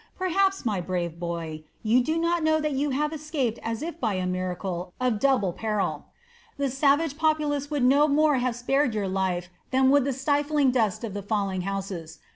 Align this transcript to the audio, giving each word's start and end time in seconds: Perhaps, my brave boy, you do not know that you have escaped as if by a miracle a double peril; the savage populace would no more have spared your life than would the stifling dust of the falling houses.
Perhaps, 0.17 0.65
my 0.65 0.81
brave 0.81 1.19
boy, 1.19 1.61
you 1.83 2.03
do 2.03 2.17
not 2.17 2.41
know 2.43 2.59
that 2.59 2.71
you 2.71 2.89
have 2.89 3.13
escaped 3.13 3.59
as 3.61 3.83
if 3.83 3.99
by 3.99 4.15
a 4.15 4.25
miracle 4.25 4.93
a 4.99 5.11
double 5.11 5.53
peril; 5.53 6.07
the 6.57 6.71
savage 6.71 7.19
populace 7.19 7.69
would 7.69 7.83
no 7.83 8.07
more 8.07 8.37
have 8.37 8.55
spared 8.55 8.95
your 8.95 9.07
life 9.07 9.49
than 9.69 9.91
would 9.91 10.05
the 10.05 10.11
stifling 10.13 10.71
dust 10.71 11.03
of 11.03 11.13
the 11.13 11.21
falling 11.21 11.61
houses. 11.61 12.17